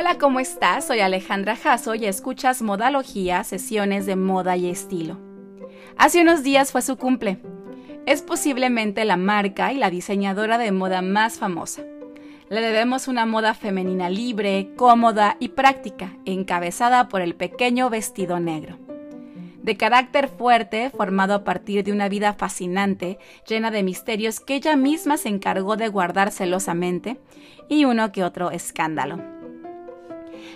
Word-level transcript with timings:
Hola, 0.00 0.16
¿cómo 0.16 0.40
estás? 0.40 0.86
Soy 0.86 1.00
Alejandra 1.00 1.56
Jasso 1.56 1.94
y 1.94 2.06
escuchas 2.06 2.62
Modalogía, 2.62 3.44
sesiones 3.44 4.06
de 4.06 4.16
moda 4.16 4.56
y 4.56 4.70
estilo. 4.70 5.18
Hace 5.98 6.22
unos 6.22 6.42
días 6.42 6.72
fue 6.72 6.80
su 6.80 6.96
cumple. 6.96 7.42
Es 8.06 8.22
posiblemente 8.22 9.04
la 9.04 9.18
marca 9.18 9.74
y 9.74 9.76
la 9.76 9.90
diseñadora 9.90 10.56
de 10.56 10.72
moda 10.72 11.02
más 11.02 11.38
famosa. 11.38 11.82
Le 12.48 12.62
debemos 12.62 13.08
una 13.08 13.26
moda 13.26 13.52
femenina 13.52 14.08
libre, 14.08 14.70
cómoda 14.74 15.36
y 15.38 15.50
práctica, 15.50 16.16
encabezada 16.24 17.10
por 17.10 17.20
el 17.20 17.34
pequeño 17.34 17.90
vestido 17.90 18.40
negro. 18.40 18.78
De 19.62 19.76
carácter 19.76 20.28
fuerte, 20.28 20.88
formado 20.88 21.34
a 21.34 21.44
partir 21.44 21.84
de 21.84 21.92
una 21.92 22.08
vida 22.08 22.32
fascinante, 22.32 23.18
llena 23.46 23.70
de 23.70 23.82
misterios 23.82 24.40
que 24.40 24.54
ella 24.54 24.76
misma 24.76 25.18
se 25.18 25.28
encargó 25.28 25.76
de 25.76 25.88
guardar 25.88 26.30
celosamente, 26.30 27.20
y 27.68 27.84
uno 27.84 28.12
que 28.12 28.24
otro 28.24 28.50
escándalo 28.50 29.39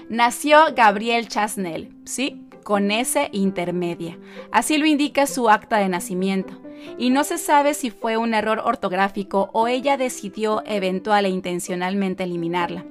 nació 0.09 0.59
Gabriel 0.75 1.29
Chasnel, 1.29 1.95
sí, 2.05 2.43
con 2.63 2.91
S 2.91 3.29
intermedia. 3.33 4.19
Así 4.51 4.79
lo 4.79 4.87
indica 4.87 5.27
su 5.27 5.49
acta 5.49 5.79
de 5.79 5.89
nacimiento. 5.89 6.61
Y 6.99 7.11
no 7.11 7.25
se 7.25 7.39
sabe 7.39 7.75
si 7.75 7.91
fue 7.91 8.17
un 8.17 8.35
error 8.35 8.61
ortográfico 8.65 9.51
o 9.53 9.69
ella 9.69 9.97
decidió 9.97 10.63
eventual 10.67 11.25
e 11.25 11.31
intencionalmente 11.31 12.25
eliminarla. 12.25 12.85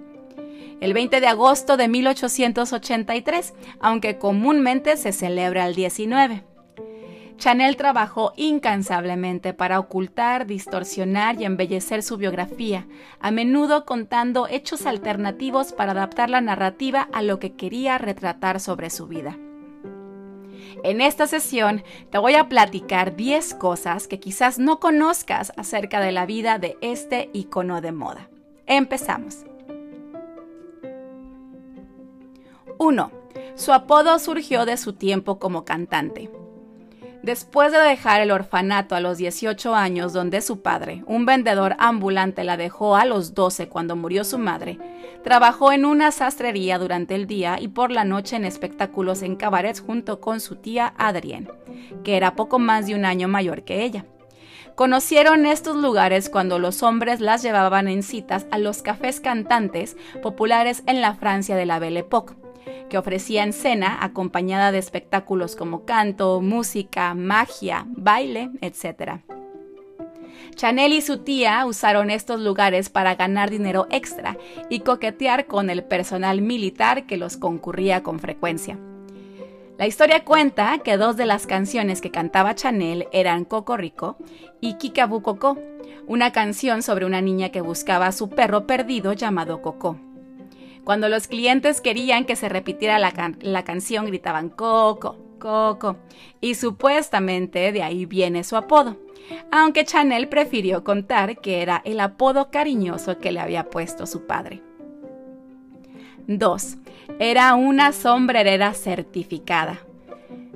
El 0.79 0.93
20 0.93 1.21
de 1.21 1.27
agosto 1.27 1.77
de 1.77 1.87
1883, 1.87 3.53
aunque 3.79 4.17
comúnmente 4.17 4.97
se 4.97 5.11
celebra 5.11 5.67
el 5.67 5.75
19. 5.75 6.43
Chanel 7.43 7.75
trabajó 7.75 8.31
incansablemente 8.37 9.53
para 9.53 9.77
ocultar, 9.77 10.45
distorsionar 10.45 11.41
y 11.41 11.43
embellecer 11.43 12.01
su 12.01 12.15
biografía, 12.15 12.87
a 13.19 13.31
menudo 13.31 13.83
contando 13.83 14.47
hechos 14.47 14.85
alternativos 14.85 15.73
para 15.73 15.91
adaptar 15.91 16.29
la 16.29 16.39
narrativa 16.39 17.09
a 17.11 17.21
lo 17.21 17.39
que 17.39 17.51
quería 17.51 17.97
retratar 17.97 18.61
sobre 18.61 18.89
su 18.89 19.07
vida. 19.07 19.37
En 20.85 21.01
esta 21.01 21.27
sesión 21.27 21.83
te 22.11 22.17
voy 22.17 22.35
a 22.35 22.47
platicar 22.47 23.17
10 23.17 23.55
cosas 23.55 24.07
que 24.07 24.21
quizás 24.21 24.57
no 24.57 24.79
conozcas 24.79 25.51
acerca 25.57 25.99
de 25.99 26.13
la 26.13 26.25
vida 26.25 26.59
de 26.59 26.77
este 26.79 27.29
icono 27.33 27.81
de 27.81 27.91
moda. 27.91 28.29
Empezamos. 28.67 29.43
1. 32.77 33.11
Su 33.55 33.73
apodo 33.73 34.17
surgió 34.19 34.65
de 34.65 34.77
su 34.77 34.93
tiempo 34.93 35.39
como 35.39 35.65
cantante. 35.65 36.31
Después 37.23 37.71
de 37.71 37.77
dejar 37.77 38.19
el 38.19 38.31
orfanato 38.31 38.95
a 38.95 38.99
los 38.99 39.17
18 39.17 39.73
años 39.73 40.11
donde 40.11 40.41
su 40.41 40.61
padre, 40.61 41.05
un 41.07 41.25
vendedor 41.25 41.77
ambulante, 41.79 42.43
la 42.43 42.57
dejó 42.57 42.97
a 42.97 43.05
los 43.05 43.33
12 43.33 43.69
cuando 43.69 43.95
murió 43.95 44.25
su 44.25 44.37
madre, 44.37 44.77
trabajó 45.23 45.71
en 45.71 45.85
una 45.85 46.11
sastrería 46.11 46.77
durante 46.79 47.15
el 47.15 47.25
día 47.25 47.61
y 47.61 47.69
por 47.69 47.91
la 47.91 48.03
noche 48.03 48.35
en 48.35 48.43
espectáculos 48.43 49.21
en 49.21 49.37
cabarets 49.37 49.79
junto 49.79 50.19
con 50.19 50.41
su 50.41 50.57
tía 50.57 50.93
Adrienne, 50.97 51.47
que 52.03 52.17
era 52.17 52.35
poco 52.35 52.59
más 52.59 52.87
de 52.87 52.95
un 52.95 53.05
año 53.05 53.29
mayor 53.29 53.63
que 53.63 53.85
ella. 53.85 54.03
Conocieron 54.75 55.45
estos 55.45 55.77
lugares 55.77 56.29
cuando 56.29 56.59
los 56.59 56.83
hombres 56.83 57.21
las 57.21 57.41
llevaban 57.41 57.87
en 57.87 58.03
citas 58.03 58.47
a 58.51 58.57
los 58.57 58.81
cafés 58.81 59.21
cantantes 59.21 59.95
populares 60.21 60.83
en 60.87 60.99
la 60.99 61.15
Francia 61.15 61.55
de 61.55 61.67
la 61.67 61.79
Belle 61.79 62.01
Époque 62.01 62.33
que 62.89 62.97
ofrecían 62.97 63.53
cena 63.53 63.97
acompañada 64.01 64.71
de 64.71 64.77
espectáculos 64.77 65.55
como 65.55 65.85
canto, 65.85 66.41
música, 66.41 67.13
magia, 67.13 67.85
baile, 67.87 68.49
etc. 68.61 69.21
Chanel 70.55 70.93
y 70.93 71.01
su 71.01 71.19
tía 71.19 71.65
usaron 71.65 72.09
estos 72.09 72.39
lugares 72.39 72.89
para 72.89 73.15
ganar 73.15 73.49
dinero 73.49 73.87
extra 73.89 74.37
y 74.69 74.81
coquetear 74.81 75.47
con 75.47 75.69
el 75.69 75.83
personal 75.83 76.41
militar 76.41 77.05
que 77.05 77.17
los 77.17 77.37
concurría 77.37 78.03
con 78.03 78.19
frecuencia. 78.19 78.77
La 79.77 79.87
historia 79.87 80.23
cuenta 80.23 80.77
que 80.79 80.97
dos 80.97 81.17
de 81.17 81.25
las 81.25 81.47
canciones 81.47 81.99
que 81.99 82.11
cantaba 82.11 82.55
Chanel 82.55 83.07
eran 83.11 83.43
Coco 83.43 83.75
Rico 83.75 84.17
y 84.61 84.75
Kikabu 84.75 85.23
Coco, 85.23 85.57
una 86.07 86.31
canción 86.31 86.83
sobre 86.83 87.05
una 87.05 87.21
niña 87.21 87.49
que 87.49 87.61
buscaba 87.61 88.07
a 88.07 88.11
su 88.11 88.29
perro 88.29 88.67
perdido 88.67 89.13
llamado 89.13 89.61
Coco. 89.61 89.97
Cuando 90.83 91.07
los 91.07 91.27
clientes 91.27 91.79
querían 91.79 92.25
que 92.25 92.35
se 92.35 92.49
repitiera 92.49 92.99
la, 92.99 93.63
canción, 93.63 94.05
gritaban 94.05 94.49
Coco, 94.49 95.17
Coco, 95.39 95.97
y 96.41 96.55
supuestamente 96.55 97.71
de 97.71 97.83
ahí 97.83 98.05
viene 98.05 98.43
su 98.43 98.57
apodo, 98.57 98.97
aunque 99.49 99.85
Chanel 99.85 100.27
prefirió 100.27 100.83
contar 100.83 101.39
que 101.39 101.61
era 101.61 101.81
el 101.85 102.01
apodo 102.01 102.51
cariñoso 102.51 103.17
que 103.19 103.31
le 103.31 103.39
había 103.39 103.69
puesto 103.69 104.05
su 104.05 104.25
padre. 104.25 104.61
2. 106.27 106.77
Era 107.19 107.53
una 107.55 107.93
sombrerera 107.93 108.73
certificada. 108.73 109.79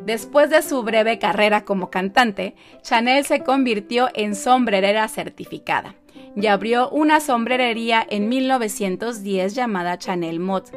Después 0.06 0.50
de 0.50 0.62
su 0.62 0.84
breve 0.84 1.20
carrera 1.20 1.64
como 1.64 1.90
cantante, 1.90 2.56
Chanel 2.82 3.26
se 3.26 3.44
convirtió 3.44 4.10
en 4.14 4.36
sombrerera 4.36 5.08
certificada 5.08 5.96
y 6.40 6.48
abrió 6.48 6.90
una 6.90 7.20
sombrerería 7.20 8.06
en 8.08 8.30
1910 8.30 9.56
llamada 9.56 9.98
Chanel 9.98 10.40
Mode. 10.40 10.72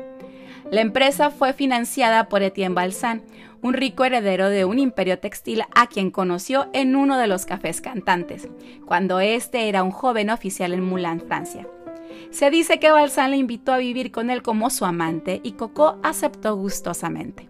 La 0.71 0.81
empresa 0.81 1.31
fue 1.31 1.53
financiada 1.53 2.29
por 2.29 2.43
Etienne 2.43 2.75
Balsan, 2.75 3.23
un 3.61 3.75
rico 3.75 4.05
heredero 4.05 4.49
de 4.49 4.65
un 4.65 4.79
imperio 4.79 5.19
textil 5.19 5.63
a 5.75 5.87
quien 5.87 6.11
conoció 6.11 6.71
en 6.73 6.97
uno 6.97 7.19
de 7.19 7.27
los 7.27 7.45
cafés 7.45 7.83
cantantes, 7.83 8.49
cuando 8.87 9.21
este 9.21 9.69
era 9.69 9.83
un 9.83 9.91
joven 9.91 10.31
oficial 10.31 10.73
en 10.73 10.83
Moulin, 10.83 11.21
Francia. 11.21 11.67
Se 12.31 12.51
dice 12.51 12.79
que 12.79 12.91
Balsan 12.91 13.33
le 13.33 13.37
invitó 13.37 13.73
a 13.73 13.79
vivir 13.79 14.13
con 14.13 14.31
él 14.31 14.43
como 14.43 14.71
su 14.71 14.87
amante 14.87 15.41
y 15.43 15.53
Coco 15.53 15.99
aceptó 16.03 16.57
gustosamente. 16.57 17.50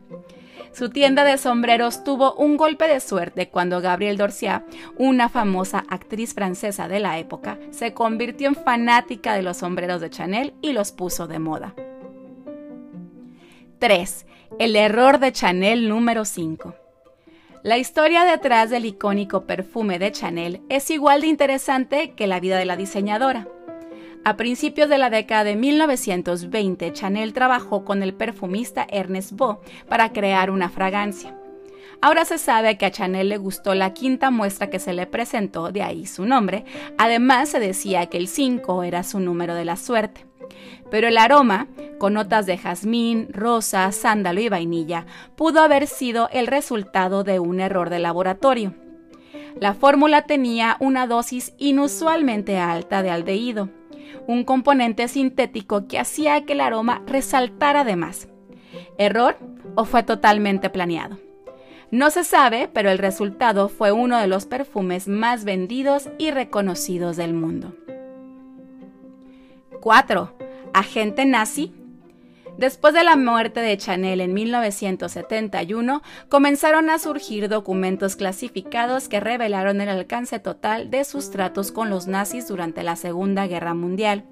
Su 0.73 0.89
tienda 0.89 1.25
de 1.25 1.37
sombreros 1.37 2.05
tuvo 2.05 2.35
un 2.35 2.57
golpe 2.57 2.87
de 2.87 3.01
suerte 3.01 3.49
cuando 3.49 3.81
Gabrielle 3.81 4.17
Dorcia, 4.17 4.65
una 4.97 5.29
famosa 5.29 5.85
actriz 5.89 6.33
francesa 6.33 6.87
de 6.87 7.01
la 7.01 7.19
época, 7.19 7.59
se 7.71 7.93
convirtió 7.93 8.49
en 8.49 8.55
fanática 8.55 9.35
de 9.35 9.43
los 9.43 9.59
sombreros 9.59 10.01
de 10.01 10.11
Chanel 10.11 10.55
y 10.63 10.73
los 10.73 10.93
puso 10.93 11.27
de 11.27 11.39
moda. 11.39 11.75
3. 13.81 14.27
El 14.59 14.77
error 14.77 15.19
de 15.19 15.33
Chanel 15.33 15.89
número 15.89 16.25
5. 16.25 16.75
La 17.63 17.77
historia 17.77 18.25
detrás 18.25 18.71
del 18.71 18.87
icónico 18.87 19.47
perfume 19.47 19.99
de 19.99 20.13
Chanel 20.13 20.63
es 20.69 20.91
igual 20.91 21.23
de 21.23 21.27
interesante 21.27 22.13
que 22.13 22.27
la 22.27 22.41
vida 22.41 22.57
de 22.57 22.65
la 22.65 22.77
diseñadora. 22.77 23.49
A 24.23 24.37
principios 24.37 24.91
de 24.91 24.99
la 24.99 25.09
década 25.09 25.45
de 25.45 25.57
1920, 25.57 26.93
Chanel 26.93 27.33
trabajó 27.33 27.87
con 27.87 28.03
el 28.03 28.13
perfumista 28.13 28.87
Ernest 28.91 29.33
Beau 29.33 29.61
para 29.89 30.13
crear 30.13 30.51
una 30.51 30.69
fragancia. 30.69 31.35
Ahora 32.03 32.27
se 32.27 32.37
sabe 32.37 32.77
que 32.77 32.85
a 32.85 32.91
Chanel 32.91 33.31
le 33.31 33.39
gustó 33.39 33.75
la 33.75 33.95
quinta 33.95 34.31
muestra 34.31 34.69
que 34.69 34.79
se 34.79 34.93
le 34.93 35.07
presentó, 35.07 35.73
de 35.73 35.83
ahí 35.83 36.07
su 36.07 36.27
nombre. 36.27 36.67
Además 36.99 37.49
se 37.49 37.61
decía 37.61 38.07
que 38.07 38.19
el 38.19 38.29
5 38.29 38.83
era 38.83 39.05
su 39.05 39.21
número 39.21 39.55
de 39.55 39.65
la 39.65 39.77
suerte. 39.77 40.27
Pero 40.91 41.09
el 41.09 41.17
aroma, 41.17 41.69
con 41.99 42.13
notas 42.13 42.45
de 42.45 42.59
jazmín, 42.59 43.29
rosa, 43.33 43.91
sándalo 43.91 44.41
y 44.41 44.51
vainilla, 44.51 45.07
pudo 45.35 45.63
haber 45.63 45.87
sido 45.87 46.29
el 46.31 46.47
resultado 46.47 47.25
de 47.25 47.39
un 47.39 47.59
error 47.59 47.89
de 47.89 48.01
laboratorio. 48.01 48.75
La 49.59 49.73
fórmula 49.73 50.23
tenía 50.23 50.77
una 50.79 51.07
dosis 51.07 51.55
inusualmente 51.59 52.59
alta 52.59 53.03
de 53.03 53.11
aldehído, 53.11 53.71
un 54.26 54.44
componente 54.44 55.09
sintético 55.09 55.87
que 55.88 55.98
hacía 55.98 56.44
que 56.44 56.53
el 56.53 56.60
aroma 56.60 57.03
resaltara 57.06 57.84
de 57.84 57.97
más. 57.97 58.28
¿Error 58.98 59.37
o 59.75 59.84
fue 59.84 60.03
totalmente 60.03 60.71
planeado? 60.71 61.19
No 61.91 62.10
se 62.10 62.22
sabe, 62.22 62.69
pero 62.72 62.91
el 62.91 62.98
resultado 62.98 63.69
fue 63.69 63.91
uno 63.91 64.19
de 64.19 64.28
los 64.28 64.47
perfumes 64.47 65.09
más 65.09 65.44
vendidos 65.44 66.09
y 66.19 66.31
reconocidos 66.31 67.16
del 67.16 67.34
mundo. 67.34 67.74
4. 69.80 70.33
Agente 70.72 71.24
nazi 71.24 71.72
Después 72.60 72.92
de 72.92 73.04
la 73.04 73.16
muerte 73.16 73.60
de 73.60 73.74
Chanel 73.78 74.21
en 74.21 74.34
1971, 74.34 76.03
comenzaron 76.28 76.91
a 76.91 76.98
surgir 76.98 77.48
documentos 77.48 78.16
clasificados 78.16 79.09
que 79.09 79.18
revelaron 79.18 79.80
el 79.80 79.89
alcance 79.89 80.41
total 80.41 80.91
de 80.91 81.07
sus 81.07 81.30
tratos 81.30 81.72
con 81.72 81.89
los 81.89 82.07
nazis 82.07 82.48
durante 82.48 82.83
la 82.83 82.97
Segunda 82.97 83.47
Guerra 83.47 83.72
Mundial. 83.72 84.27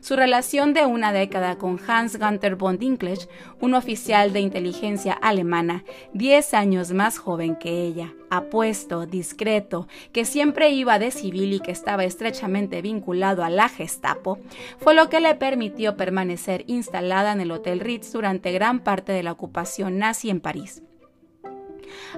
Su 0.00 0.16
relación 0.16 0.72
de 0.72 0.86
una 0.86 1.12
década 1.12 1.56
con 1.56 1.78
Hans 1.86 2.18
Gunther 2.18 2.56
von 2.56 2.78
Dinklage, 2.78 3.28
un 3.60 3.74
oficial 3.74 4.32
de 4.32 4.40
inteligencia 4.40 5.12
alemana, 5.12 5.84
10 6.14 6.54
años 6.54 6.92
más 6.92 7.18
joven 7.18 7.54
que 7.54 7.82
ella, 7.82 8.14
apuesto, 8.30 9.04
discreto, 9.04 9.88
que 10.12 10.24
siempre 10.24 10.70
iba 10.70 10.98
de 10.98 11.10
civil 11.10 11.52
y 11.52 11.60
que 11.60 11.70
estaba 11.70 12.04
estrechamente 12.04 12.80
vinculado 12.80 13.44
a 13.44 13.50
la 13.50 13.68
Gestapo, 13.68 14.38
fue 14.78 14.94
lo 14.94 15.10
que 15.10 15.20
le 15.20 15.34
permitió 15.34 15.96
permanecer 15.96 16.64
instalada 16.66 17.32
en 17.32 17.42
el 17.42 17.50
Hotel 17.50 17.80
Ritz 17.80 18.12
durante 18.12 18.52
gran 18.52 18.80
parte 18.80 19.12
de 19.12 19.22
la 19.22 19.32
ocupación 19.32 19.98
nazi 19.98 20.30
en 20.30 20.40
París. 20.40 20.82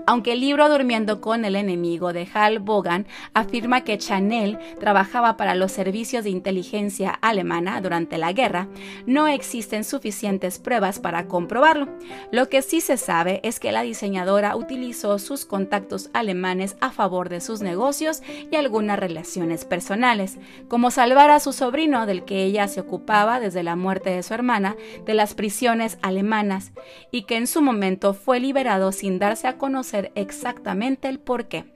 Aunque 0.06 0.32
el 0.32 0.40
libro 0.40 0.68
Durmiendo 0.68 1.20
con 1.20 1.44
el 1.44 1.56
enemigo 1.56 2.12
de 2.12 2.28
Hal 2.32 2.58
Bogan 2.58 3.06
afirma 3.34 3.82
que 3.82 3.98
Chanel 3.98 4.58
trabajaba 4.80 5.36
para 5.36 5.54
los 5.54 5.72
servicios 5.72 6.24
de 6.24 6.30
inteligencia 6.30 7.10
alemana 7.10 7.80
durante 7.80 8.18
la 8.18 8.32
guerra, 8.32 8.68
no 9.06 9.28
existen 9.28 9.84
suficientes 9.84 10.58
pruebas 10.58 10.98
para 10.98 11.26
comprobarlo. 11.26 11.88
Lo 12.30 12.48
que 12.48 12.62
sí 12.62 12.80
se 12.80 12.96
sabe 12.96 13.40
es 13.42 13.60
que 13.60 13.72
la 13.72 13.82
diseñadora 13.82 14.56
utilizó 14.56 15.18
sus 15.18 15.44
contactos 15.44 16.10
alemanes 16.12 16.76
a 16.80 16.90
favor 16.90 17.28
de 17.28 17.40
sus 17.40 17.60
negocios 17.62 18.22
y 18.50 18.56
algunas 18.56 18.98
relaciones 18.98 19.64
personales, 19.64 20.38
como 20.68 20.90
salvar 20.90 21.30
a 21.30 21.40
su 21.40 21.52
sobrino 21.52 22.06
del 22.06 22.24
que 22.24 22.44
ella 22.44 22.68
se 22.68 22.80
ocupaba 22.80 23.40
desde 23.40 23.62
la 23.62 23.76
muerte 23.76 24.10
de 24.10 24.22
su 24.22 24.34
hermana 24.34 24.76
de 25.04 25.14
las 25.14 25.34
prisiones 25.34 25.98
alemanas 26.02 26.72
y 27.10 27.22
que 27.22 27.36
en 27.36 27.46
su 27.46 27.62
momento 27.62 28.14
fue 28.14 28.40
liberado 28.40 28.92
sin 28.92 29.18
darse 29.18 29.48
a 29.48 29.58
conocer 29.62 30.10
exactamente 30.16 31.08
el 31.08 31.20
por 31.20 31.46
qué. 31.46 31.72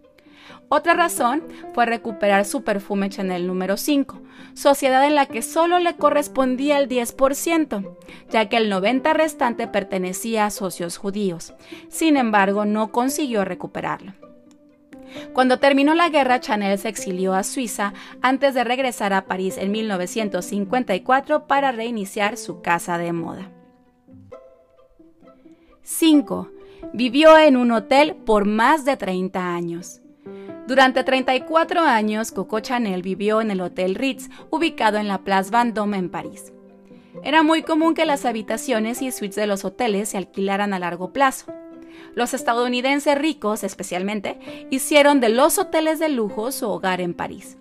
Otra 0.69 0.95
razón 0.95 1.45
fue 1.73 1.87
recuperar 1.87 2.45
su 2.45 2.65
perfume 2.65 3.11
Chanel 3.11 3.47
número 3.47 3.77
5, 3.77 4.23
sociedad 4.55 5.07
en 5.07 5.15
la 5.15 5.27
que 5.27 5.41
solo 5.41 5.79
le 5.79 5.95
correspondía 5.95 6.81
el 6.81 6.89
10%, 6.89 7.97
ya 8.29 8.49
que 8.49 8.57
el 8.57 8.73
90% 8.73 9.13
restante 9.13 9.69
pertenecía 9.69 10.47
a 10.47 10.51
socios 10.51 10.97
judíos. 10.97 11.55
Sin 11.89 12.17
embargo, 12.17 12.65
no 12.65 12.91
consiguió 12.91 13.45
recuperarlo. 13.45 14.15
Cuando 15.33 15.61
terminó 15.61 15.95
la 15.95 16.09
guerra, 16.09 16.41
Chanel 16.41 16.81
se 16.81 16.89
exilió 16.89 17.35
a 17.35 17.45
Suiza 17.45 17.95
antes 18.21 18.53
de 18.55 18.65
regresar 18.65 19.13
a 19.13 19.27
París 19.27 19.59
en 19.59 19.71
1954 19.71 21.47
para 21.47 21.71
reiniciar 21.71 22.37
su 22.37 22.63
casa 22.63 22.99
de 22.99 23.13
moda. 23.13 23.53
5. 25.83 26.56
Vivió 26.93 27.37
en 27.39 27.57
un 27.57 27.73
hotel 27.73 28.15
por 28.15 28.45
más 28.45 28.85
de 28.85 28.97
30 28.97 29.55
años. 29.55 30.01
Durante 30.67 31.05
34 31.05 31.81
años, 31.81 32.33
Coco 32.33 32.59
Chanel 32.61 33.03
vivió 33.03 33.41
en 33.41 33.51
el 33.51 33.61
Hotel 33.61 33.95
Ritz, 33.95 34.29
ubicado 34.51 34.99
en 34.99 35.07
la 35.07 35.19
Place 35.19 35.51
Vendôme 35.51 35.97
en 35.97 36.11
París. 36.11 36.53
Era 37.23 37.43
muy 37.43 37.63
común 37.63 37.95
que 37.95 38.05
las 38.05 38.25
habitaciones 38.25 39.01
y 39.01 39.13
suites 39.13 39.37
de 39.37 39.47
los 39.47 39.65
hoteles 39.65 40.09
se 40.09 40.19
alquilaran 40.19 40.75
a 40.75 40.79
largo 40.79 41.13
plazo. 41.13 41.53
Los 42.15 42.35
estadounidenses 42.35 43.17
ricos, 43.17 43.63
especialmente, 43.63 44.67
hicieron 44.71 45.21
de 45.21 45.29
los 45.29 45.59
hoteles 45.59 45.99
de 45.99 46.09
lujo 46.09 46.51
su 46.51 46.69
hogar 46.69 47.01
en 47.01 47.15
París. 47.15 47.59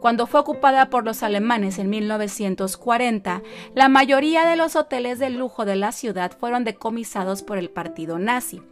Cuando 0.00 0.26
fue 0.26 0.40
ocupada 0.40 0.90
por 0.90 1.04
los 1.04 1.22
alemanes 1.22 1.78
en 1.78 1.90
1940, 1.90 3.42
la 3.74 3.88
mayoría 3.88 4.46
de 4.46 4.56
los 4.56 4.76
hoteles 4.76 5.18
de 5.18 5.30
lujo 5.30 5.64
de 5.64 5.76
la 5.76 5.92
ciudad 5.92 6.32
fueron 6.38 6.64
decomisados 6.64 7.42
por 7.42 7.58
el 7.58 7.70
partido 7.70 8.18
nazi. 8.18 8.62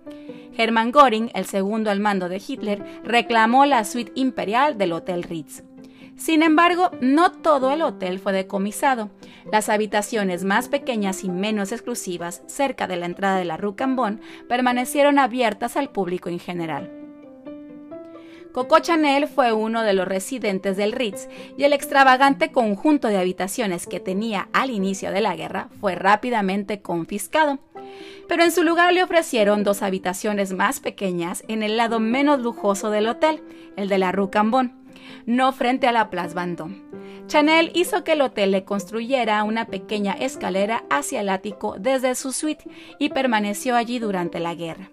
Hermann 0.56 0.92
Göring, 0.92 1.30
el 1.34 1.44
segundo 1.46 1.90
al 1.90 2.00
mando 2.00 2.28
de 2.28 2.42
Hitler, 2.46 2.82
reclamó 3.04 3.66
la 3.66 3.84
suite 3.84 4.12
imperial 4.14 4.78
del 4.78 4.92
Hotel 4.92 5.22
Ritz. 5.22 5.62
Sin 6.16 6.42
embargo, 6.42 6.90
no 7.00 7.30
todo 7.30 7.70
el 7.72 7.82
hotel 7.82 8.18
fue 8.18 8.32
decomisado. 8.32 9.10
Las 9.52 9.68
habitaciones 9.68 10.44
más 10.44 10.68
pequeñas 10.68 11.24
y 11.24 11.28
menos 11.28 11.72
exclusivas, 11.72 12.42
cerca 12.46 12.86
de 12.86 12.96
la 12.96 13.06
entrada 13.06 13.38
de 13.38 13.44
la 13.44 13.58
Rue 13.58 13.76
Cambon, 13.76 14.20
permanecieron 14.48 15.18
abiertas 15.18 15.76
al 15.76 15.90
público 15.90 16.30
en 16.30 16.38
general. 16.38 17.05
Coco 18.56 18.78
Chanel 18.78 19.28
fue 19.28 19.52
uno 19.52 19.82
de 19.82 19.92
los 19.92 20.08
residentes 20.08 20.78
del 20.78 20.92
Ritz 20.92 21.28
y 21.58 21.64
el 21.64 21.74
extravagante 21.74 22.52
conjunto 22.52 23.08
de 23.08 23.18
habitaciones 23.18 23.86
que 23.86 24.00
tenía 24.00 24.48
al 24.54 24.70
inicio 24.70 25.10
de 25.10 25.20
la 25.20 25.36
guerra 25.36 25.68
fue 25.78 25.94
rápidamente 25.94 26.80
confiscado. 26.80 27.58
Pero 28.26 28.44
en 28.44 28.52
su 28.52 28.62
lugar 28.62 28.94
le 28.94 29.02
ofrecieron 29.02 29.62
dos 29.62 29.82
habitaciones 29.82 30.54
más 30.54 30.80
pequeñas 30.80 31.44
en 31.48 31.62
el 31.62 31.76
lado 31.76 32.00
menos 32.00 32.40
lujoso 32.40 32.88
del 32.88 33.08
hotel, 33.08 33.42
el 33.76 33.90
de 33.90 33.98
la 33.98 34.10
Rue 34.10 34.30
Cambon, 34.30 34.72
no 35.26 35.52
frente 35.52 35.86
a 35.86 35.92
la 35.92 36.08
Place 36.08 36.34
Vendôme. 36.34 36.80
Chanel 37.26 37.70
hizo 37.74 38.04
que 38.04 38.12
el 38.12 38.22
hotel 38.22 38.52
le 38.52 38.64
construyera 38.64 39.44
una 39.44 39.66
pequeña 39.66 40.14
escalera 40.14 40.82
hacia 40.88 41.20
el 41.20 41.28
ático 41.28 41.76
desde 41.78 42.14
su 42.14 42.32
suite 42.32 42.64
y 42.98 43.10
permaneció 43.10 43.76
allí 43.76 43.98
durante 43.98 44.40
la 44.40 44.54
guerra. 44.54 44.88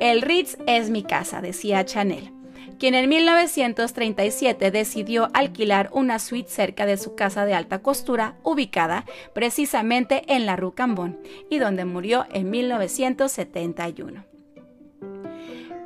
El 0.00 0.22
Ritz 0.22 0.56
es 0.66 0.90
mi 0.90 1.02
casa, 1.02 1.40
decía 1.40 1.84
Chanel, 1.84 2.32
quien 2.78 2.94
en 2.94 3.08
1937 3.08 4.70
decidió 4.70 5.28
alquilar 5.34 5.90
una 5.92 6.18
suite 6.18 6.48
cerca 6.48 6.86
de 6.86 6.96
su 6.96 7.14
casa 7.14 7.44
de 7.44 7.54
alta 7.54 7.80
costura, 7.80 8.36
ubicada 8.44 9.04
precisamente 9.34 10.22
en 10.28 10.46
la 10.46 10.56
Rue 10.56 10.74
Cambon, 10.74 11.18
y 11.50 11.58
donde 11.58 11.84
murió 11.84 12.26
en 12.32 12.50
1971. 12.50 14.37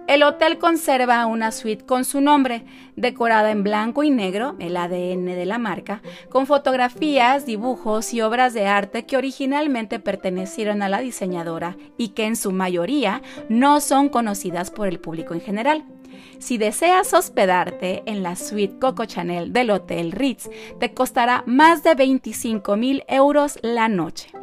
El 0.08 0.24
hotel 0.24 0.58
conserva 0.58 1.24
una 1.26 1.52
suite 1.52 1.86
con 1.86 2.04
su 2.04 2.20
nombre, 2.20 2.64
decorada 2.96 3.52
en 3.52 3.62
blanco 3.62 4.02
y 4.02 4.10
negro, 4.10 4.56
el 4.58 4.76
ADN 4.76 5.26
de 5.26 5.46
la 5.46 5.58
marca, 5.58 6.02
con 6.28 6.46
fotografías, 6.46 7.46
dibujos 7.46 8.12
y 8.12 8.20
obras 8.20 8.52
de 8.52 8.66
arte 8.66 9.06
que 9.06 9.16
originalmente 9.16 10.00
pertenecieron 10.00 10.82
a 10.82 10.88
la 10.88 10.98
diseñadora 10.98 11.76
y 11.96 12.08
que 12.08 12.26
en 12.26 12.34
su 12.34 12.50
mayoría 12.50 13.22
no 13.48 13.80
son 13.80 14.08
conocidas 14.08 14.72
por 14.72 14.88
el 14.88 14.98
público 14.98 15.34
en 15.34 15.40
general. 15.40 15.84
Si 16.40 16.58
deseas 16.58 17.14
hospedarte 17.14 18.02
en 18.06 18.24
la 18.24 18.34
suite 18.34 18.78
Coco 18.80 19.04
Chanel 19.04 19.52
del 19.52 19.70
Hotel 19.70 20.10
Ritz, 20.10 20.50
te 20.80 20.92
costará 20.92 21.44
más 21.46 21.84
de 21.84 21.94
25 21.94 22.76
mil 22.76 23.04
euros 23.06 23.60
la 23.62 23.88
noche. 23.88 24.41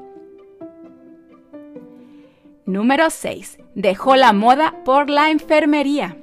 Número 2.70 3.10
6. 3.10 3.58
Dejó 3.74 4.16
la 4.16 4.32
moda 4.32 4.76
por 4.86 5.10
la 5.10 5.32
enfermería. 5.32 6.16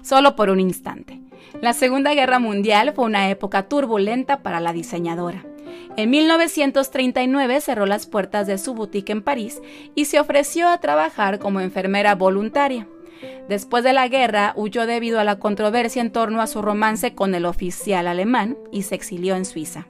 Solo 0.00 0.34
por 0.34 0.48
un 0.48 0.58
instante. 0.58 1.20
La 1.60 1.74
Segunda 1.74 2.14
Guerra 2.14 2.38
Mundial 2.38 2.94
fue 2.96 3.04
una 3.04 3.28
época 3.28 3.68
turbulenta 3.68 4.42
para 4.42 4.60
la 4.60 4.72
diseñadora. 4.72 5.44
En 5.98 6.08
1939 6.08 7.60
cerró 7.60 7.84
las 7.84 8.06
puertas 8.06 8.46
de 8.46 8.56
su 8.56 8.72
boutique 8.72 9.12
en 9.12 9.20
París 9.20 9.60
y 9.94 10.06
se 10.06 10.18
ofreció 10.18 10.70
a 10.70 10.80
trabajar 10.80 11.38
como 11.38 11.60
enfermera 11.60 12.14
voluntaria. 12.14 12.88
Después 13.50 13.84
de 13.84 13.92
la 13.92 14.08
guerra 14.08 14.54
huyó 14.56 14.86
debido 14.86 15.20
a 15.20 15.24
la 15.24 15.38
controversia 15.38 16.00
en 16.00 16.12
torno 16.12 16.40
a 16.40 16.46
su 16.46 16.62
romance 16.62 17.14
con 17.14 17.34
el 17.34 17.44
oficial 17.44 18.06
alemán 18.06 18.56
y 18.72 18.84
se 18.84 18.94
exilió 18.94 19.36
en 19.36 19.44
Suiza. 19.44 19.86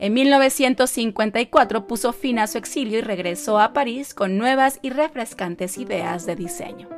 En 0.00 0.14
1954 0.14 1.86
puso 1.86 2.14
fin 2.14 2.38
a 2.38 2.46
su 2.46 2.56
exilio 2.56 2.98
y 2.98 3.02
regresó 3.02 3.60
a 3.60 3.74
París 3.74 4.14
con 4.14 4.38
nuevas 4.38 4.78
y 4.80 4.88
refrescantes 4.88 5.76
ideas 5.76 6.24
de 6.24 6.36
diseño. 6.36 6.88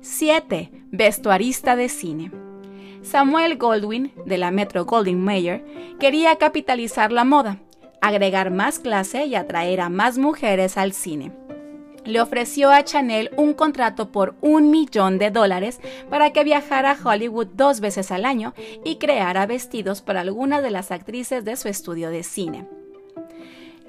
7. 0.00 0.70
Vestuarista 0.90 1.76
de 1.76 1.90
cine. 1.90 2.32
Samuel 3.02 3.58
Goldwyn, 3.58 4.12
de 4.24 4.38
la 4.38 4.50
Metro 4.50 4.86
Goldwyn 4.86 5.22
Mayer, 5.22 5.62
quería 6.00 6.36
capitalizar 6.36 7.12
la 7.12 7.24
moda, 7.24 7.58
agregar 8.00 8.50
más 8.50 8.78
clase 8.78 9.26
y 9.26 9.34
atraer 9.34 9.82
a 9.82 9.90
más 9.90 10.16
mujeres 10.16 10.78
al 10.78 10.94
cine 10.94 11.32
le 12.04 12.20
ofreció 12.20 12.70
a 12.70 12.84
Chanel 12.84 13.30
un 13.36 13.54
contrato 13.54 14.10
por 14.10 14.34
un 14.40 14.70
millón 14.70 15.18
de 15.18 15.30
dólares 15.30 15.80
para 16.10 16.32
que 16.32 16.44
viajara 16.44 16.92
a 16.92 17.08
Hollywood 17.08 17.48
dos 17.54 17.80
veces 17.80 18.10
al 18.10 18.24
año 18.24 18.54
y 18.84 18.96
creara 18.96 19.46
vestidos 19.46 20.02
para 20.02 20.20
algunas 20.20 20.62
de 20.62 20.70
las 20.70 20.90
actrices 20.90 21.44
de 21.44 21.56
su 21.56 21.68
estudio 21.68 22.10
de 22.10 22.22
cine. 22.22 22.81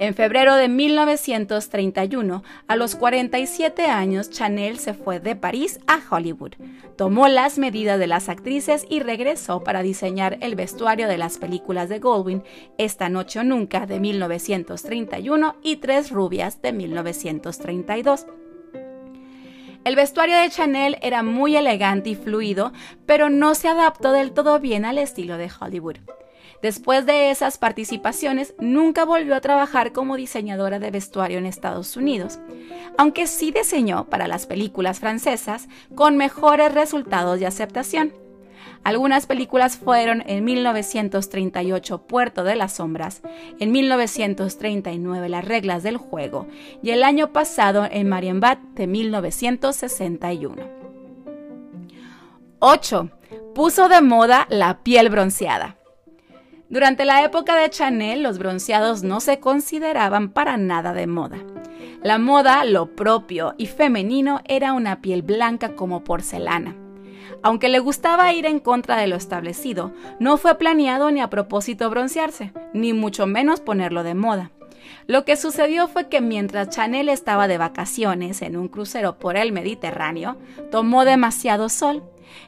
En 0.03 0.15
febrero 0.15 0.57
de 0.57 0.67
1931, 0.67 2.43
a 2.67 2.75
los 2.75 2.97
47 2.97 3.85
años, 3.85 4.29
Chanel 4.29 4.77
se 4.77 4.93
fue 4.93 5.21
de 5.21 5.37
París 5.37 5.79
a 5.87 5.97
Hollywood, 6.09 6.55
tomó 6.97 7.29
las 7.29 7.57
medidas 7.57 7.97
de 7.97 8.07
las 8.07 8.27
actrices 8.27 8.85
y 8.89 8.99
regresó 8.99 9.63
para 9.63 9.81
diseñar 9.81 10.39
el 10.41 10.55
vestuario 10.55 11.07
de 11.07 11.17
las 11.17 11.37
películas 11.37 11.87
de 11.87 11.99
Goldwyn, 11.99 12.43
Esta 12.77 13.07
Noche 13.07 13.39
o 13.39 13.45
Nunca 13.45 13.85
de 13.85 14.01
1931 14.01 15.55
y 15.63 15.77
Tres 15.77 16.11
Rubias 16.11 16.61
de 16.61 16.73
1932. 16.73 18.25
El 19.85 19.95
vestuario 19.95 20.35
de 20.37 20.49
Chanel 20.49 20.97
era 21.01 21.23
muy 21.23 21.55
elegante 21.55 22.09
y 22.09 22.15
fluido, 22.15 22.73
pero 23.05 23.29
no 23.29 23.55
se 23.55 23.69
adaptó 23.69 24.11
del 24.11 24.33
todo 24.33 24.59
bien 24.59 24.83
al 24.83 24.97
estilo 24.97 25.37
de 25.37 25.49
Hollywood. 25.61 25.99
Después 26.63 27.05
de 27.05 27.29
esas 27.29 27.57
participaciones, 27.57 28.55
nunca 28.57 29.03
volvió 29.03 29.35
a 29.35 29.41
trabajar 29.41 29.91
como 29.91 30.15
diseñadora 30.15 30.79
de 30.79 30.91
vestuario 30.91 31.37
en 31.37 31.45
Estados 31.45 31.97
Unidos, 31.97 32.39
aunque 32.97 33.27
sí 33.27 33.51
diseñó 33.51 34.05
para 34.05 34.29
las 34.29 34.45
películas 34.45 35.01
francesas 35.01 35.67
con 35.93 36.15
mejores 36.15 36.73
resultados 36.73 37.41
de 37.41 37.47
aceptación. 37.47 38.13
Algunas 38.85 39.25
películas 39.25 39.75
fueron 39.75 40.23
en 40.25 40.45
1938 40.45 42.07
Puerto 42.07 42.45
de 42.45 42.55
las 42.55 42.71
Sombras, 42.77 43.21
en 43.59 43.73
1939 43.73 45.27
Las 45.27 45.43
Reglas 45.43 45.83
del 45.83 45.97
Juego 45.97 46.47
y 46.81 46.91
el 46.91 47.03
año 47.03 47.33
pasado 47.33 47.85
en 47.91 48.07
Marienbad 48.07 48.57
de 48.73 48.87
1961. 48.87 50.55
8. 52.59 53.09
Puso 53.53 53.89
de 53.89 54.01
moda 54.01 54.47
la 54.49 54.81
piel 54.81 55.09
bronceada. 55.09 55.82
Durante 56.73 57.05
la 57.05 57.23
época 57.23 57.55
de 57.55 57.69
Chanel, 57.69 58.23
los 58.23 58.39
bronceados 58.39 59.03
no 59.03 59.19
se 59.19 59.39
consideraban 59.39 60.29
para 60.29 60.57
nada 60.57 60.91
de 60.91 61.05
moda. 61.05 61.37
La 62.01 62.17
moda, 62.17 62.65
lo 62.65 62.95
propio 62.95 63.53
y 63.59 63.67
femenino, 63.67 64.41
era 64.45 64.73
una 64.73 64.99
piel 64.99 65.21
blanca 65.21 65.75
como 65.75 66.03
porcelana. 66.03 66.75
Aunque 67.43 67.69
le 67.69 67.77
gustaba 67.77 68.33
ir 68.33 68.47
en 68.47 68.59
contra 68.59 68.97
de 68.97 69.05
lo 69.05 69.15
establecido, 69.15 69.93
no 70.19 70.37
fue 70.37 70.57
planeado 70.57 71.11
ni 71.11 71.21
a 71.21 71.29
propósito 71.29 71.91
broncearse, 71.91 72.53
ni 72.73 72.91
mucho 72.91 73.27
menos 73.27 73.59
ponerlo 73.59 74.01
de 74.01 74.15
moda. 74.15 74.49
Lo 75.05 75.25
que 75.25 75.35
sucedió 75.35 75.87
fue 75.87 76.09
que 76.09 76.21
mientras 76.21 76.69
Chanel 76.69 77.07
estaba 77.07 77.47
de 77.47 77.59
vacaciones 77.59 78.41
en 78.41 78.57
un 78.57 78.67
crucero 78.67 79.19
por 79.19 79.37
el 79.37 79.51
Mediterráneo, 79.51 80.37
tomó 80.71 81.05
demasiado 81.05 81.69
sol 81.69 82.01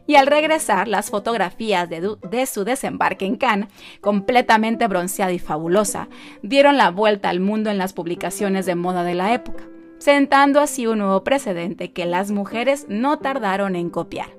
y 0.07 0.15
al 0.15 0.27
regresar 0.27 0.87
las 0.87 1.09
fotografías 1.09 1.89
de, 1.89 2.45
su 2.45 2.63
desembarque 2.63 3.25
en 3.25 3.35
Cannes, 3.35 3.69
completamente 4.01 4.87
bronceada 4.87 5.31
y 5.31 5.39
fabulosa, 5.39 6.07
dieron 6.41 6.77
la 6.77 6.91
vuelta 6.91 7.29
al 7.29 7.39
mundo 7.39 7.69
en 7.69 7.77
las 7.77 7.93
publicaciones 7.93 8.65
de 8.65 8.75
moda 8.75 9.03
de 9.03 9.15
la 9.15 9.33
época, 9.33 9.63
sentando 9.97 10.59
así 10.59 10.87
un 10.87 10.99
nuevo 10.99 11.23
precedente 11.23 11.91
que 11.91 12.05
las 12.05 12.31
mujeres 12.31 12.85
no 12.89 13.19
tardaron 13.19 13.75
en 13.75 13.89
copiar. 13.89 14.29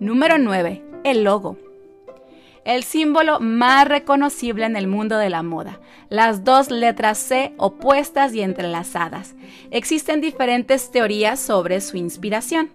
Número 0.00 0.38
9. 0.38 0.82
El 1.04 1.24
logo 1.24 1.56
el 2.64 2.82
símbolo 2.82 3.40
más 3.40 3.86
reconocible 3.86 4.64
en 4.64 4.76
el 4.76 4.86
mundo 4.86 5.18
de 5.18 5.30
la 5.30 5.42
moda, 5.42 5.80
las 6.08 6.44
dos 6.44 6.70
letras 6.70 7.18
C 7.18 7.52
opuestas 7.58 8.34
y 8.34 8.40
entrelazadas. 8.40 9.34
Existen 9.70 10.20
diferentes 10.20 10.90
teorías 10.90 11.38
sobre 11.38 11.80
su 11.80 11.96
inspiración. 11.96 12.70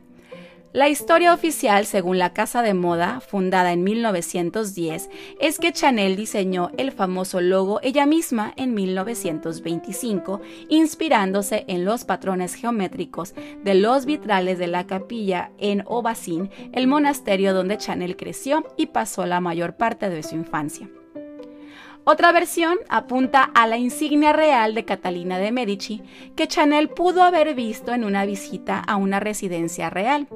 La 0.71 0.88
historia 0.88 1.33
oficial, 1.33 1.88
según 1.88 2.19
la 2.19 2.31
casa 2.31 2.61
de 2.61 2.75
moda, 2.75 3.21
fundada 3.21 3.73
en 3.73 3.83
1910, 3.83 5.09
es 5.39 5.57
que 5.57 5.73
Chanel 5.73 6.15
diseñó 6.15 6.69
el 6.77 6.91
famoso 6.91 7.41
logo 7.41 7.79
ella 7.81 8.05
misma 8.05 8.53
en 8.55 8.75
1925, 8.75 10.41
inspirándose 10.67 11.65
en 11.67 11.85
los 11.85 12.05
patrones 12.05 12.53
geométricos 12.53 13.33
de 13.63 13.73
los 13.73 14.05
vitrales 14.05 14.59
de 14.59 14.67
la 14.67 14.85
capilla 14.85 15.49
en 15.57 15.81
Aubassin, 15.81 16.51
el 16.71 16.85
monasterio 16.85 17.55
donde 17.55 17.79
Chanel 17.79 18.15
creció 18.15 18.63
y 18.77 18.88
pasó 18.88 19.25
la 19.25 19.39
mayor 19.39 19.75
parte 19.75 20.11
de 20.11 20.21
su 20.21 20.35
infancia. 20.35 20.88
Otra 22.03 22.31
versión 22.31 22.77
apunta 22.89 23.43
a 23.43 23.65
la 23.65 23.77
insignia 23.77 24.33
real 24.33 24.75
de 24.75 24.85
Catalina 24.85 25.39
de 25.39 25.51
Medici 25.51 26.01
que 26.35 26.47
Chanel 26.47 26.89
pudo 26.89 27.23
haber 27.23 27.55
visto 27.55 27.91
en 27.93 28.03
una 28.03 28.25
visita 28.25 28.79
a 28.79 28.95
una 28.95 29.19
residencia 29.19 29.89
real. 29.89 30.27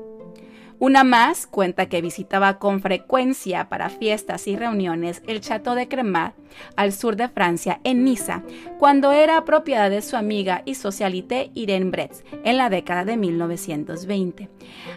Una 0.84 1.06
más 1.06 1.48
cuenta 1.48 1.86
que 1.86 2.02
visitaba 2.02 2.60
con 2.60 2.82
frecuencia 2.82 3.70
para 3.70 3.88
fiestas 3.88 4.50
y 4.50 4.58
reuniones 4.58 5.24
el 5.28 5.40
Château 5.40 5.78
de 5.78 5.88
Cremant, 5.88 6.36
al 6.76 6.92
sur 6.92 7.16
de 7.16 7.30
Francia, 7.30 7.80
en 7.86 8.04
Niza, 8.04 8.44
cuando 8.80 9.14
era 9.14 9.46
propiedad 9.46 9.90
de 9.90 10.02
su 10.02 10.18
amiga 10.18 10.62
y 10.66 10.76
socialité 10.76 11.52
Irene 11.54 11.90
Bretz, 11.90 12.26
en 12.44 12.58
la 12.58 12.70
década 12.70 13.06
de 13.06 13.16
1920. 13.16 14.50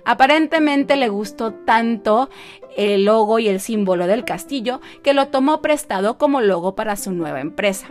Aparentemente 0.05 0.97
le 0.97 1.09
gustó 1.09 1.55
tanto 1.55 2.31
el 2.77 3.05
logo 3.05 3.39
y 3.39 3.47
el 3.47 3.61
símbolo 3.61 4.09
del 4.09 4.25
castillo 4.25 4.81
que 5.05 5.15
lo 5.15 5.29
tomó 5.29 5.63
prestado 5.63 6.19
como 6.19 6.41
logo 6.41 6.75
para 6.75 6.97
su 6.97 7.13
nueva 7.13 7.41
empresa. 7.41 7.87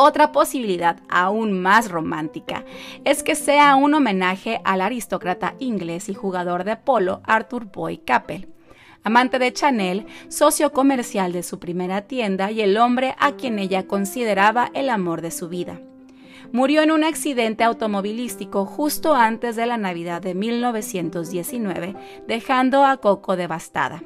Otra 0.00 0.30
posibilidad 0.30 1.00
aún 1.08 1.60
más 1.60 1.90
romántica 1.90 2.64
es 3.04 3.24
que 3.24 3.34
sea 3.34 3.74
un 3.74 3.94
homenaje 3.94 4.60
al 4.62 4.80
aristócrata 4.80 5.56
inglés 5.58 6.08
y 6.08 6.14
jugador 6.14 6.62
de 6.62 6.76
polo 6.76 7.20
Arthur 7.24 7.64
Boy 7.64 7.98
Capel, 7.98 8.46
amante 9.02 9.40
de 9.40 9.52
Chanel, 9.52 10.06
socio 10.28 10.72
comercial 10.72 11.32
de 11.32 11.42
su 11.42 11.58
primera 11.58 12.02
tienda 12.02 12.52
y 12.52 12.60
el 12.60 12.76
hombre 12.76 13.16
a 13.18 13.32
quien 13.32 13.58
ella 13.58 13.88
consideraba 13.88 14.70
el 14.72 14.88
amor 14.88 15.20
de 15.20 15.32
su 15.32 15.48
vida. 15.48 15.80
Murió 16.52 16.82
en 16.82 16.92
un 16.92 17.02
accidente 17.02 17.64
automovilístico 17.64 18.66
justo 18.66 19.16
antes 19.16 19.56
de 19.56 19.66
la 19.66 19.78
Navidad 19.78 20.22
de 20.22 20.36
1919, 20.36 21.96
dejando 22.28 22.84
a 22.84 22.98
Coco 22.98 23.34
devastada. 23.34 24.04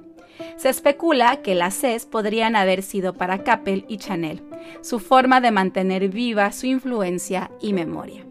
Se 0.56 0.68
especula 0.68 1.42
que 1.42 1.54
las 1.54 1.74
Cs 1.74 2.06
podrían 2.06 2.56
haber 2.56 2.82
sido 2.82 3.14
para 3.14 3.42
Capel 3.42 3.84
y 3.88 3.98
Chanel, 3.98 4.42
su 4.80 4.98
forma 5.00 5.40
de 5.40 5.50
mantener 5.50 6.08
viva 6.08 6.52
su 6.52 6.66
influencia 6.66 7.50
y 7.60 7.72
memoria. 7.72 8.24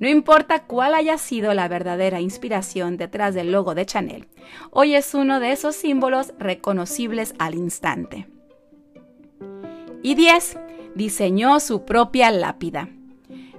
No 0.00 0.08
importa 0.08 0.64
cuál 0.64 0.94
haya 0.94 1.18
sido 1.18 1.54
la 1.54 1.68
verdadera 1.68 2.20
inspiración 2.20 2.96
detrás 2.96 3.34
del 3.34 3.52
logo 3.52 3.74
de 3.74 3.86
Chanel, 3.86 4.28
hoy 4.70 4.94
es 4.94 5.14
uno 5.14 5.40
de 5.40 5.52
esos 5.52 5.76
símbolos 5.76 6.34
reconocibles 6.38 7.34
al 7.38 7.54
instante. 7.54 8.26
Y 10.02 10.14
10. 10.14 10.58
Diseñó 10.94 11.58
su 11.60 11.84
propia 11.84 12.30
lápida. 12.30 12.88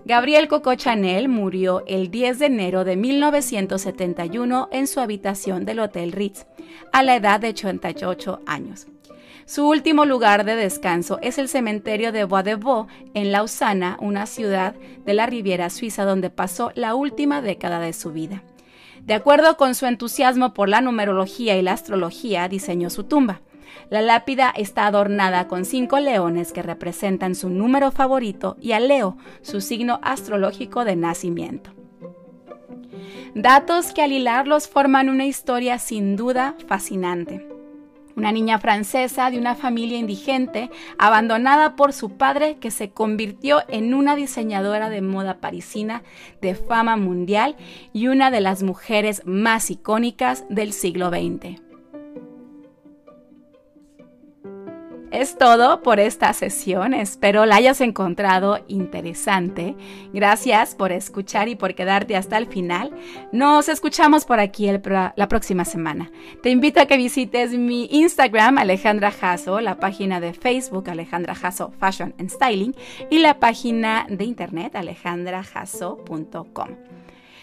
Gabriel 0.06 0.48
Coco 0.48 0.76
Chanel 0.76 1.30
murió 1.30 1.84
el 1.88 2.12
10 2.12 2.38
de 2.38 2.46
enero 2.46 2.84
de 2.84 2.96
1971 2.96 4.70
en 4.72 4.86
su 4.86 5.00
habitación 5.00 5.66
del 5.66 5.80
Hotel 5.80 6.12
Ritz, 6.12 6.46
a 6.94 7.02
la 7.02 7.16
edad 7.16 7.40
de 7.40 7.50
88 7.50 8.40
años. 8.46 8.86
Su 9.48 9.68
último 9.68 10.06
lugar 10.06 10.46
de 10.46 10.56
descanso 10.56 11.18
es 11.24 11.40
el 11.40 11.50
cementerio 11.50 12.12
de 12.12 12.24
Bois 12.24 12.46
de 12.46 12.54
Vaux 12.54 12.88
en 13.16 13.32
Lausana, 13.32 13.98
una 14.00 14.28
ciudad 14.28 14.76
de 14.76 15.14
la 15.16 15.26
Riviera 15.26 15.72
Suiza 15.72 16.06
donde 16.06 16.30
pasó 16.30 16.72
la 16.76 16.94
última 16.94 17.42
década 17.42 17.80
de 17.80 17.94
su 17.94 18.12
vida. 18.12 18.44
De 19.02 19.16
acuerdo 19.16 19.58
con 19.58 19.74
su 19.74 19.88
entusiasmo 19.88 20.54
por 20.54 20.70
la 20.70 20.82
numerología 20.82 21.58
y 21.58 21.64
la 21.64 21.74
astrología, 21.74 22.48
diseñó 22.48 22.92
su 22.92 23.06
tumba. 23.06 23.42
La 23.90 24.02
lápida 24.02 24.54
está 24.56 24.88
adornada 24.88 25.48
con 25.48 25.66
cinco 25.66 26.00
leones 26.00 26.52
que 26.52 26.62
representan 26.62 27.36
su 27.36 27.50
número 27.50 27.92
favorito 27.92 28.58
y 28.60 28.72
a 28.74 28.80
Leo, 28.80 29.18
su 29.42 29.62
signo 29.62 30.00
astrológico 30.02 30.86
de 30.86 30.96
nacimiento. 30.96 31.72
Datos 33.34 33.92
que 33.92 34.02
al 34.02 34.12
hilarlos 34.12 34.68
forman 34.68 35.10
una 35.10 35.26
historia 35.26 35.78
sin 35.80 36.16
duda 36.16 36.56
fascinante 36.68 37.56
una 38.16 38.32
niña 38.32 38.60
francesa 38.60 39.30
de 39.30 39.38
una 39.38 39.56
familia 39.56 39.98
indigente, 39.98 40.70
abandonada 40.98 41.76
por 41.76 41.94
su 41.94 42.12
padre 42.18 42.58
que 42.58 42.72
se 42.72 42.92
convirtió 42.92 43.62
en 43.68 43.94
una 43.94 44.16
diseñadora 44.16 44.90
de 44.90 45.02
moda 45.02 45.40
parisina 45.40 46.04
de 46.42 46.56
fama 46.56 46.96
mundial 46.96 47.56
y 47.94 48.08
una 48.08 48.32
de 48.32 48.42
las 48.42 48.64
mujeres 48.64 49.22
más 49.26 49.70
icónicas 49.70 50.46
del 50.50 50.74
siglo 50.74 51.10
XX. 51.10 51.65
Es 55.12 55.38
todo 55.38 55.82
por 55.82 56.00
esta 56.00 56.34
sesión. 56.34 56.94
Espero 56.94 57.46
la 57.46 57.56
hayas 57.56 57.82
encontrado 57.82 58.60
interesante. 58.68 59.76
Gracias 60.14 60.76
por 60.76 60.92
escuchar 60.92 61.48
y 61.48 61.56
por 61.56 61.76
quedarte 61.76 62.16
hasta 62.16 62.38
el 62.38 62.48
final. 62.48 62.92
Nos 63.32 63.70
escuchamos 63.70 64.26
por 64.26 64.40
aquí 64.40 64.70
la 64.70 65.28
próxima 65.30 65.66
semana. 65.66 66.12
Te 66.42 66.50
invito 66.50 66.82
a 66.82 66.86
que 66.86 66.98
visites 66.98 67.52
mi 67.52 67.88
Instagram, 67.92 68.58
Alejandra 68.58 69.12
Jasso, 69.12 69.62
la 69.62 69.78
página 69.80 70.20
de 70.20 70.34
Facebook, 70.34 70.90
Alejandra 70.90 71.36
Jasso 71.36 71.72
Fashion 71.80 72.14
and 72.20 72.30
Styling, 72.30 72.76
y 73.10 73.20
la 73.20 73.40
página 73.40 74.06
de 74.10 74.26
internet, 74.26 74.76
alejandrajasso.com. 74.76 76.70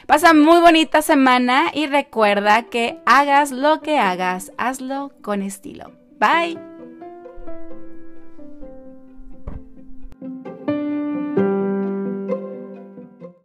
Pasa 0.07 0.35
muy 0.35 0.61
bonita 0.61 1.00
semana 1.00 1.71
y 1.73 1.87
recuerda 1.87 2.64
que 2.64 2.99
hagas 3.07 3.50
lo 3.50 3.81
que 3.81 3.99
hagas, 3.99 4.52
hazlo 4.59 5.12
con 5.23 5.42
estilo. 5.42 5.92
Bye. 6.19 6.72